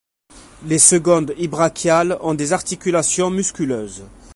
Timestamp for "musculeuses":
3.29-4.03